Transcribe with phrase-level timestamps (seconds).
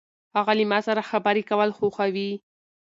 [0.35, 2.29] هغه له ما سره خبرې کول خوښوي.